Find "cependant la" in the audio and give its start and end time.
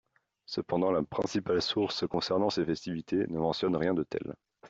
0.47-1.03